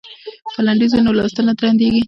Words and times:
که 0.53 0.59
لنډیز 0.67 0.91
وي 0.93 1.01
نو 1.05 1.11
لوستل 1.17 1.45
نه 1.49 1.53
درندیږي. 1.59 1.99